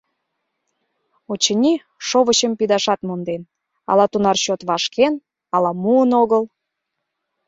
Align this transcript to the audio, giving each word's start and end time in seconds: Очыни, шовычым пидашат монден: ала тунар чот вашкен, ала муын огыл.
Очыни, 1.31 1.73
шовычым 2.07 2.51
пидашат 2.59 2.99
монден: 3.07 3.41
ала 3.89 4.05
тунар 4.11 4.37
чот 4.43 4.61
вашкен, 4.69 5.13
ала 5.55 5.71
муын 5.81 6.11
огыл. 6.21 6.43